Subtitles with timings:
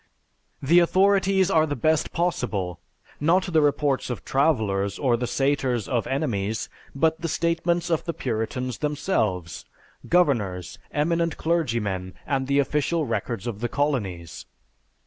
[0.63, 2.79] "The authorities are the best possible,
[3.19, 8.13] not the reports of travelers or the satires of enemies, but the statements of the
[8.15, 9.63] Puritans themselves,
[10.09, 14.47] governors, eminent clergymen, and the official records of the colonies.